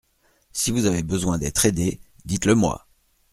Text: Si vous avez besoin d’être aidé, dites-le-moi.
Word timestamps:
Si 0.51 0.71
vous 0.71 0.87
avez 0.87 1.03
besoin 1.03 1.37
d’être 1.37 1.67
aidé, 1.67 2.01
dites-le-moi. 2.25 2.87